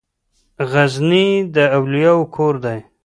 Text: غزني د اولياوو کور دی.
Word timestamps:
غزني 0.71 1.27
د 1.55 1.57
اولياوو 1.77 2.31
کور 2.35 2.53
دی. 2.65 2.79